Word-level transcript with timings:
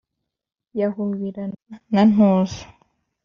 yahubirana 0.79 1.75
na 1.93 2.01
ntuza, 2.11 2.63